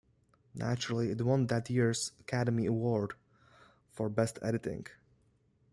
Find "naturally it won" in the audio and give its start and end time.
0.55-1.45